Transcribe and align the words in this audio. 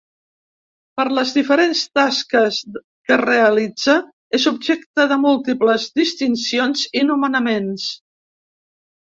Per 0.99 1.03
les 1.17 1.33
diferents 1.33 1.83
tasques 1.99 2.57
que 3.09 3.17
realitza, 3.23 3.95
és 4.39 4.47
objecte 4.53 5.07
de 5.13 5.19
múltiples 5.27 5.87
distincions 6.01 6.89
i 7.03 7.07
nomenaments. 7.13 7.87